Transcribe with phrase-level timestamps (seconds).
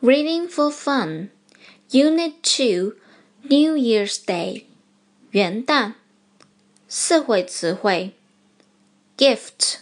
[0.00, 1.30] Reading for Fun,
[1.90, 2.96] Unit 2,
[3.44, 4.64] New Year's Day,
[5.30, 5.94] 元旦，
[6.88, 8.14] 四会词汇：
[9.16, 9.78] gift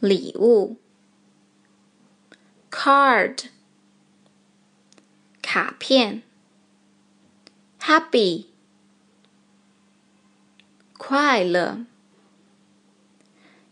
[0.00, 0.76] 礼物，
[2.70, 3.46] card
[5.42, 6.22] 卡片，
[7.80, 8.46] happy
[10.96, 11.84] 快乐，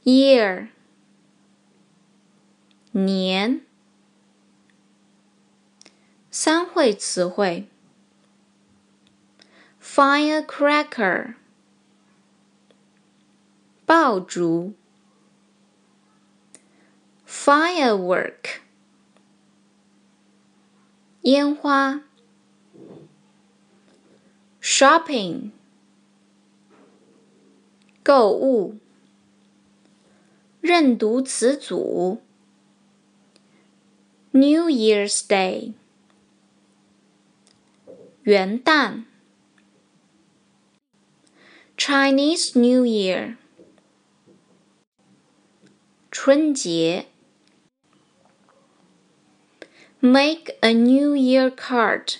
[0.04, 0.68] year
[2.92, 3.60] 年。
[6.33, 7.67] 三会词汇
[9.83, 11.33] ：firecracker，
[13.85, 14.73] 爆竹
[17.27, 18.61] ；firework，
[21.23, 22.01] 烟花
[24.61, 25.51] ；shopping，
[28.01, 28.77] 购物。
[30.61, 32.21] 认读词组
[34.31, 35.73] ：New Year's Day。
[38.22, 39.04] 元旦，
[41.76, 43.36] Chinese New Year，
[46.10, 47.06] 春节，
[50.00, 52.16] Make a New Year card，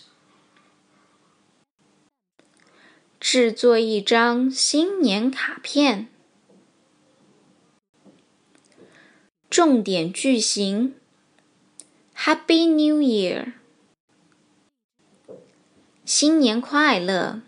[3.19, 6.09] 制作一张新年卡片。
[9.49, 10.95] 重点句型，
[12.15, 13.55] Happy New Year。
[16.05, 17.43] 新年快乐！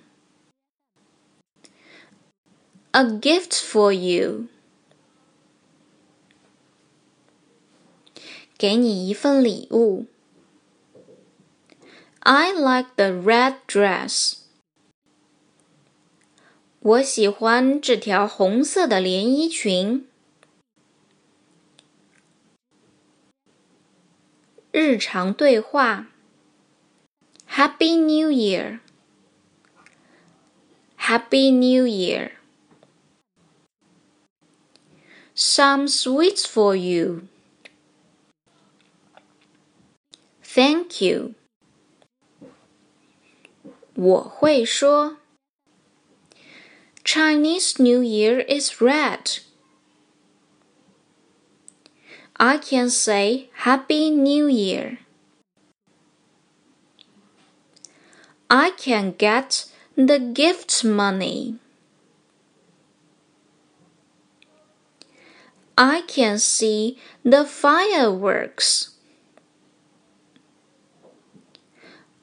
[2.91, 4.47] A gift for you，
[8.57, 10.07] 给你一份礼物。
[12.21, 14.39] I like the red dress，
[16.81, 20.09] 我喜欢这条红色的连衣裙。
[24.73, 26.09] 日常对话。
[27.53, 28.81] Happy New Year!
[30.97, 32.33] Happy New Year!
[35.35, 37.29] Some sweets for you.
[40.43, 41.35] Thank you.
[43.95, 45.19] 我会说
[47.05, 49.41] Chinese New Year is red.
[52.35, 54.99] I can say Happy New Year.
[58.56, 59.66] I can get
[59.96, 61.56] the gift money.
[65.76, 68.92] I can see the fireworks.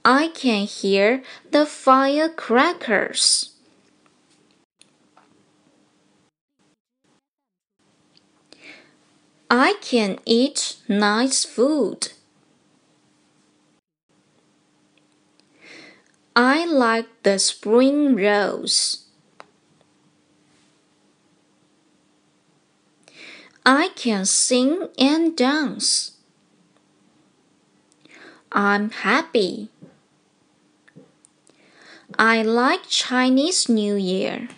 [0.04, 3.50] I can hear the firecrackers.
[9.50, 12.12] I can eat nice food.
[16.36, 19.06] I like the spring rolls.
[23.66, 26.12] I can sing and dance.
[28.52, 29.68] I'm happy.
[32.18, 34.48] I like Chinese New Year.